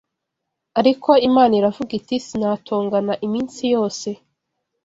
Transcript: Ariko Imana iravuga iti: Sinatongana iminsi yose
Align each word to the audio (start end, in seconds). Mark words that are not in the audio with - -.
Ariko 0.79 1.09
Imana 1.27 1.53
iravuga 1.59 1.91
iti: 1.99 2.15
Sinatongana 2.27 3.13
iminsi 3.25 3.61
yose 3.73 4.09